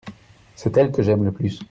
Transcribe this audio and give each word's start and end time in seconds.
c'est 0.55 0.75
elle 0.77 0.91
que 0.91 1.03
j'aime 1.03 1.23
le 1.25 1.31
plus. 1.31 1.59